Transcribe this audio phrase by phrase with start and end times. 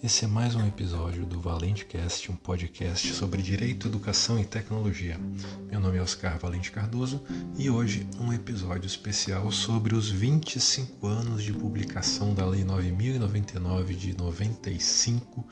[0.00, 5.18] Esse é mais um episódio do Valente Cast, um podcast sobre direito, educação e tecnologia.
[5.68, 7.20] Meu nome é Oscar Valente Cardoso
[7.58, 14.16] e hoje um episódio especial sobre os 25 anos de publicação da Lei 9099 de
[14.16, 15.44] 95,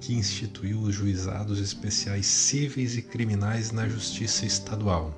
[0.00, 5.14] que instituiu os juizados especiais cíveis e criminais na Justiça Estadual.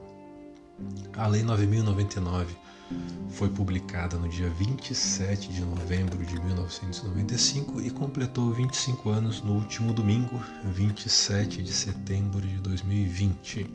[1.14, 2.54] A Lei 9099
[3.30, 9.94] foi publicada no dia 27 de novembro de 1995 e completou 25 anos no último
[9.94, 13.66] domingo, 27 de setembro de 2020.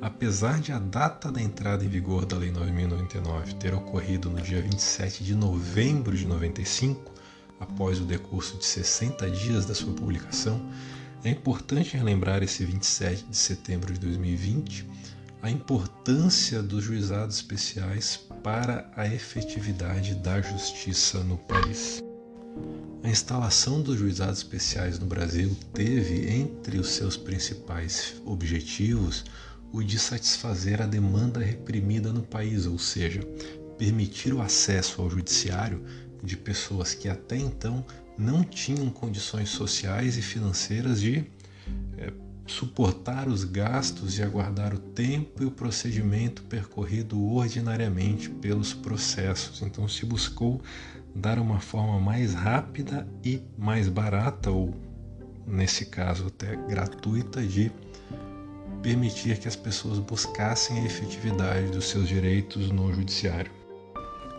[0.00, 4.60] Apesar de a data da entrada em vigor da Lei 9099 ter ocorrido no dia
[4.60, 7.12] 27 de novembro de 95,
[7.60, 10.60] após o decurso de 60 dias da sua publicação,
[11.22, 14.86] é importante relembrar esse 27 de setembro de 2020
[15.42, 22.02] a importância dos juizados especiais para a efetividade da justiça no país.
[23.02, 29.24] A instalação dos juizados especiais no Brasil teve entre os seus principais objetivos
[29.72, 33.20] o de satisfazer a demanda reprimida no país, ou seja,
[33.78, 35.84] permitir o acesso ao judiciário
[36.22, 37.84] de pessoas que até então
[38.18, 41.24] não tinham condições sociais e financeiras de
[41.98, 42.12] é,
[42.46, 49.62] suportar os gastos e aguardar o tempo e o procedimento percorrido ordinariamente pelos processos.
[49.62, 50.60] Então se buscou
[51.14, 54.74] dar uma forma mais rápida e mais barata, ou
[55.46, 57.72] nesse caso até gratuita, de
[58.82, 63.50] permitir que as pessoas buscassem a efetividade dos seus direitos no judiciário.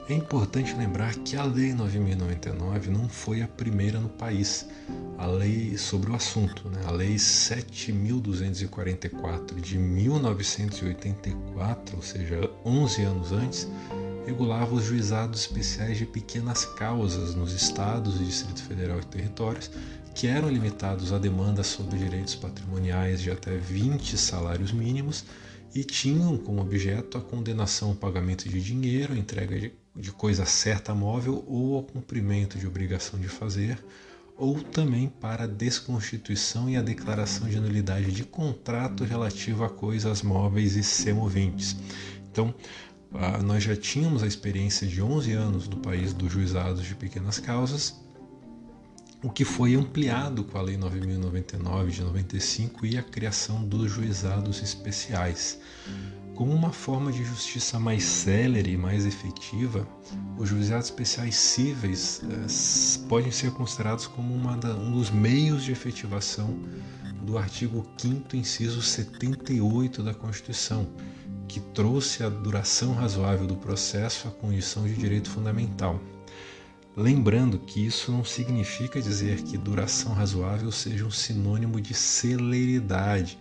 [0.09, 4.65] É importante lembrar que a Lei 9099 não foi a primeira no país,
[5.17, 6.81] a lei sobre o assunto, né?
[6.85, 13.67] a Lei 7.244 de 1984, ou seja, 11 anos antes,
[14.25, 19.69] regulava os juizados especiais de pequenas causas nos estados, Distrito Federal e territórios,
[20.15, 25.25] que eram limitados a demandas sobre direitos patrimoniais de até 20 salários mínimos
[25.73, 30.45] e tinham como objeto a condenação ao pagamento de dinheiro, a entrega de de coisa
[30.45, 33.83] certa móvel ou ao cumprimento de obrigação de fazer,
[34.37, 40.21] ou também para a desconstituição e a declaração de nulidade de contrato relativo a coisas
[40.21, 41.75] móveis e semoventes.
[42.31, 42.53] Então,
[43.13, 47.39] ah, nós já tínhamos a experiência de 11 anos do país dos juizados de pequenas
[47.39, 47.99] causas,
[49.27, 54.63] o que foi ampliado com a Lei 9099 de 95 e a criação dos juizados
[54.63, 55.59] especiais.
[56.33, 59.85] Como uma forma de justiça mais célere e mais efetiva,
[60.37, 66.57] os juizados especiais cíveis eh, podem ser considerados como da, um dos meios de efetivação
[67.21, 70.87] do artigo 5 inciso 78 da Constituição,
[71.49, 75.99] que trouxe a duração razoável do processo à condição de direito fundamental.
[76.99, 83.37] Lembrando que isso não significa dizer que duração razoável seja um sinônimo de celeridade,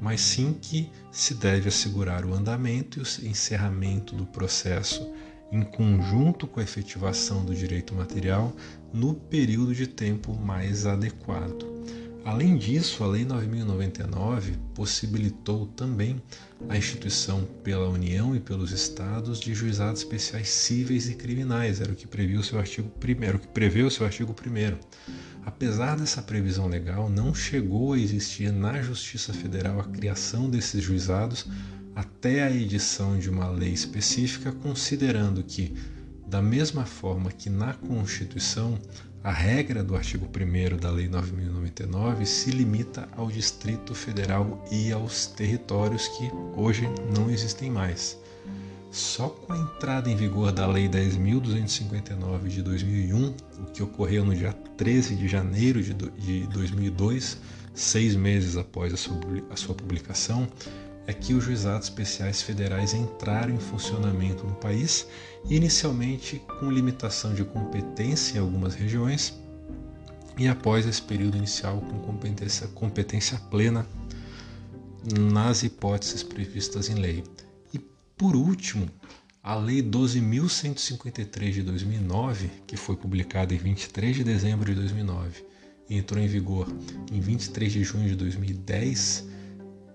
[0.00, 5.12] mas sim que se deve assegurar o andamento e o encerramento do processo
[5.50, 8.54] em conjunto com a efetivação do direito material
[8.92, 11.79] no período de tempo mais adequado.
[12.24, 16.22] Além disso, a Lei 9099 possibilitou também
[16.68, 21.96] a instituição pela União e pelos Estados de juizados especiais cíveis e criminais, era o
[21.96, 24.78] que prevê o seu artigo 1 que prevê o seu artigo 1
[25.44, 31.46] Apesar dessa previsão legal, não chegou a existir na Justiça Federal a criação desses juizados
[31.94, 35.74] até a edição de uma lei específica, considerando que,
[36.30, 38.78] da mesma forma que na Constituição,
[39.22, 45.26] a regra do artigo 1 da Lei 9099 se limita ao Distrito Federal e aos
[45.26, 48.16] territórios que hoje não existem mais.
[48.92, 54.34] Só com a entrada em vigor da Lei 10.259 de 2001, o que ocorreu no
[54.34, 57.38] dia 13 de janeiro de 2002,
[57.74, 60.48] seis meses após a sua publicação,
[61.10, 65.08] é que os juizados especiais federais entraram em funcionamento no país,
[65.48, 69.36] inicialmente com limitação de competência em algumas regiões,
[70.38, 73.84] e após esse período inicial com competência, competência plena
[75.18, 77.24] nas hipóteses previstas em lei.
[77.74, 77.78] E
[78.16, 78.88] por último,
[79.42, 85.44] a Lei 12.153 de 2009, que foi publicada em 23 de dezembro de 2009
[85.88, 86.68] e entrou em vigor
[87.10, 89.39] em 23 de junho de 2010,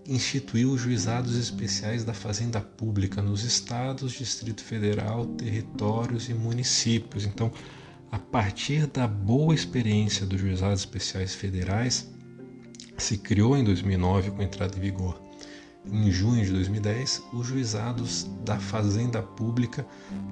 [0.07, 7.25] instituiu os juizados especiais da Fazenda Pública nos estados, Distrito Federal, territórios e municípios.
[7.25, 7.51] Então,
[8.11, 12.09] a partir da boa experiência dos juizados especiais federais,
[12.97, 15.25] se criou em 2009 com entrada em vigor
[15.91, 19.85] em junho de 2010 os juizados da Fazenda Pública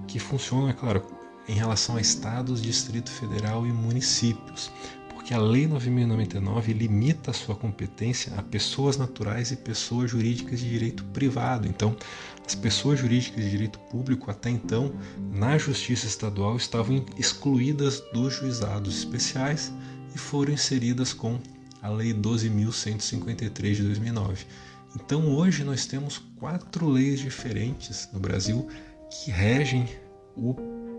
[0.07, 1.05] que funcionam, é claro,
[1.47, 4.71] em relação a estados, Distrito Federal e municípios
[5.23, 10.67] porque a Lei 9099 limita a sua competência a pessoas naturais e pessoas jurídicas de
[10.67, 11.65] direito privado.
[11.65, 11.95] Então,
[12.45, 14.93] as pessoas jurídicas de direito público até então,
[15.31, 19.71] na Justiça Estadual, estavam excluídas dos juizados especiais
[20.13, 21.39] e foram inseridas com
[21.81, 24.45] a Lei 12.153 de 2009.
[24.93, 28.67] Então, hoje nós temos quatro leis diferentes no Brasil
[29.09, 29.87] que regem
[30.35, 30.53] o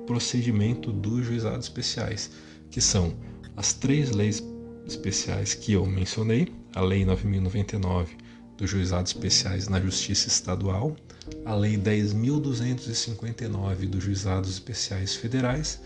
[0.07, 2.31] procedimento dos juizados especiais,
[2.71, 3.15] que são
[3.57, 4.43] as três leis
[4.87, 8.17] especiais que eu mencionei, a Lei 9099
[8.57, 10.97] dos juizados especiais na Justiça Estadual,
[11.45, 15.81] a Lei 10.259 dos juizados especiais federais,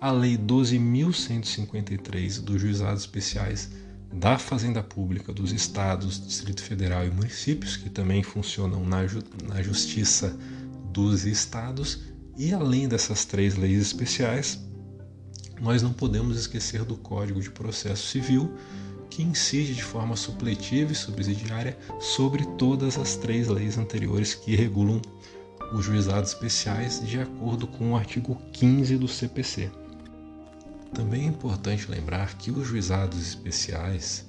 [0.00, 3.70] a Lei 12.153 dos juizados especiais
[4.12, 9.02] da Fazenda Pública dos estados, Distrito Federal e municípios, que também funcionam na,
[9.46, 10.36] na Justiça
[10.92, 12.00] dos estados,
[12.36, 14.58] e além dessas três leis especiais,
[15.60, 18.52] nós não podemos esquecer do Código de Processo Civil,
[19.10, 25.02] que incide de forma supletiva e subsidiária sobre todas as três leis anteriores que regulam
[25.72, 29.70] os juizados especiais de acordo com o artigo 15 do CPC.
[30.94, 34.26] Também é importante lembrar que os juizados especiais,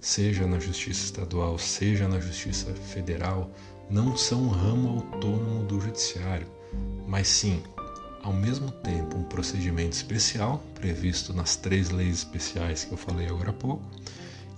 [0.00, 3.50] seja na Justiça Estadual, seja na Justiça Federal,
[3.90, 6.46] não são um ramo autônomo do Judiciário,
[7.06, 7.62] mas sim
[8.22, 13.50] ao mesmo tempo um procedimento especial previsto nas três leis especiais que eu falei agora
[13.50, 13.88] há pouco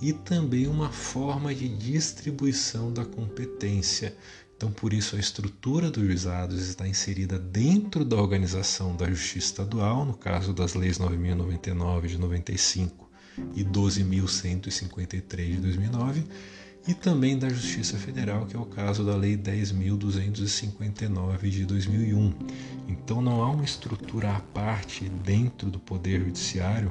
[0.00, 4.16] e também uma forma de distribuição da competência.
[4.56, 10.04] Então, por isso, a estrutura dos juizados está inserida dentro da organização da Justiça Estadual,
[10.04, 13.10] no caso das leis 9.099 de 95
[13.54, 16.24] e 12.153 de 2009
[16.86, 22.32] e também da Justiça Federal, que é o caso da Lei 10.259 de 2001.
[22.88, 26.90] Então não há uma estrutura à parte dentro do Poder Judiciário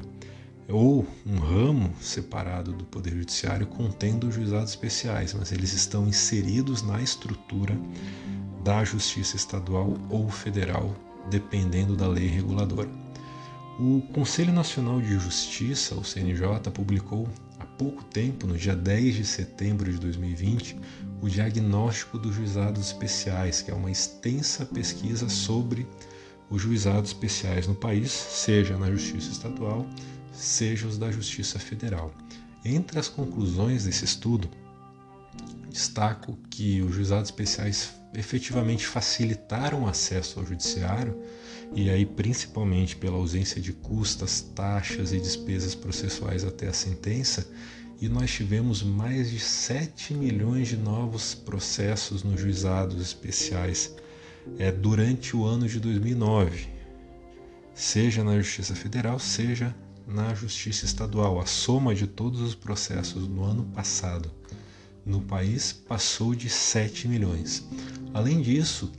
[0.68, 7.02] ou um ramo separado do Poder Judiciário contendo juizados especiais, mas eles estão inseridos na
[7.02, 7.76] estrutura
[8.62, 10.94] da Justiça Estadual ou Federal,
[11.28, 12.88] dependendo da lei reguladora.
[13.78, 17.26] O Conselho Nacional de Justiça, o CNJ, publicou
[17.80, 20.78] pouco tempo, no dia 10 de setembro de 2020,
[21.22, 25.88] o Diagnóstico dos Juizados Especiais, que é uma extensa pesquisa sobre
[26.50, 29.86] os juizados especiais no país, seja na Justiça Estadual,
[30.30, 32.12] seja os da Justiça Federal.
[32.62, 34.50] Entre as conclusões desse estudo,
[35.70, 41.16] destaco que os juizados especiais efetivamente facilitaram o acesso ao judiciário,
[41.74, 47.46] e aí principalmente pela ausência de custas, taxas e despesas processuais até a sentença,
[48.00, 53.94] e nós tivemos mais de 7 milhões de novos processos nos juizados especiais
[54.58, 56.68] é, durante o ano de 2009,
[57.74, 59.74] seja na Justiça Federal, seja
[60.06, 61.38] na Justiça Estadual.
[61.38, 64.30] A soma de todos os processos no ano passado
[65.04, 67.66] no país passou de 7 milhões.
[68.12, 68.92] Além disso,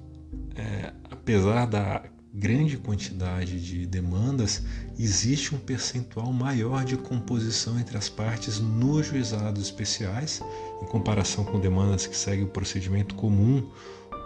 [0.56, 2.04] é, apesar da
[2.34, 4.63] grande quantidade de demandas,
[4.98, 10.42] existe um percentual maior de composição entre as partes nos juizados especiais,
[10.81, 13.69] em comparação com demandas que seguem o procedimento comum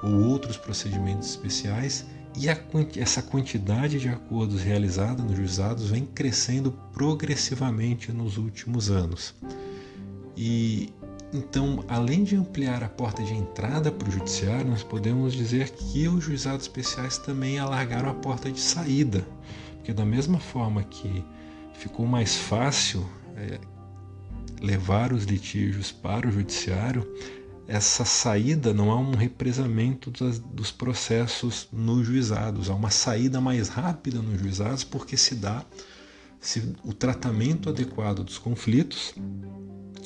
[0.03, 2.05] ou outros procedimentos especiais,
[2.37, 2.57] e a,
[2.97, 9.33] essa quantidade de acordos realizada nos juizados vem crescendo progressivamente nos últimos anos.
[10.37, 10.93] E
[11.35, 16.07] então, além de ampliar a porta de entrada para o judiciário, nós podemos dizer que
[16.07, 19.25] os juizados especiais também alargaram a porta de saída,
[19.75, 21.23] porque da mesma forma que
[21.73, 23.59] ficou mais fácil é,
[24.61, 27.05] levar os litígios para o judiciário,
[27.67, 33.67] essa saída não há um represamento dos, dos processos nos juizados, há uma saída mais
[33.67, 35.65] rápida nos juizados porque se dá
[36.45, 39.15] se o tratamento adequado dos conflitos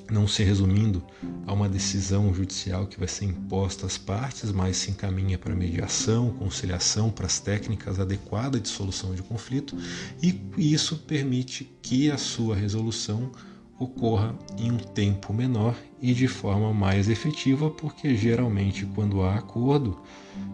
[0.09, 1.03] não se resumindo
[1.45, 6.31] a uma decisão judicial que vai ser imposta às partes, mas se encaminha para mediação,
[6.31, 9.77] conciliação, para as técnicas adequadas de solução de conflito,
[10.23, 13.31] e isso permite que a sua resolução
[13.79, 19.97] ocorra em um tempo menor e de forma mais efetiva, porque geralmente quando há acordo,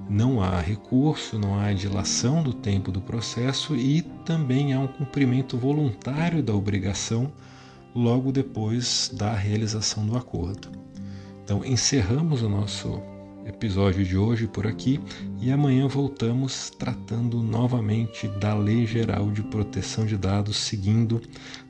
[0.07, 5.57] não há recurso, não há dilação do tempo do processo e também há um cumprimento
[5.57, 7.33] voluntário da obrigação
[7.95, 10.69] logo depois da realização do acordo.
[11.43, 13.01] Então, encerramos o nosso
[13.45, 14.99] episódio de hoje por aqui
[15.39, 21.21] e amanhã voltamos tratando novamente da Lei Geral de Proteção de Dados, seguindo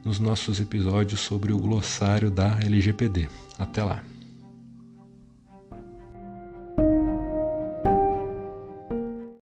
[0.03, 3.27] nos nossos episódios sobre o glossário da LGPD.
[3.59, 4.14] Até lá!